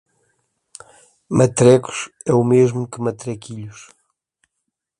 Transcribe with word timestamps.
"Matrecos" 1.37 2.09
é 2.25 2.33
o 2.33 2.43
mesmo 2.43 2.89
que 2.91 2.99
"matraquilhos". 3.05 3.81